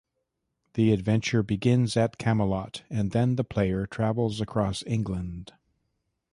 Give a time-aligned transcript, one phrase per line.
[0.73, 5.53] The adventure begins at Camelot and then the player travels across England.